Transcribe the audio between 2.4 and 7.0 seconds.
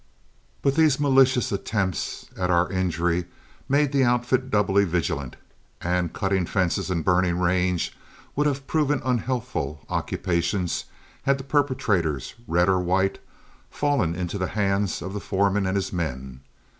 our injury made the outfit doubly vigilant, and cutting fences